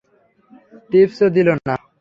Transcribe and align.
টিপসও 0.89 1.27
দিলো 1.35 1.53
না। 1.57 1.73